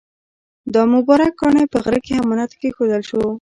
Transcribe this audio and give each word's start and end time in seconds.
دا 0.73 0.81
مبارک 0.93 1.33
کاڼی 1.41 1.63
په 1.71 1.77
غره 1.83 1.99
کې 2.05 2.13
امانت 2.21 2.51
کېښودل 2.59 3.01
شو. 3.09 3.21